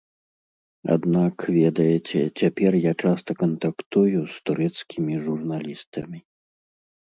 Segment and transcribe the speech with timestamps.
[0.95, 6.19] Аднак, ведаеце, цяпер я часта кантактую з турэцкімі журналістамі.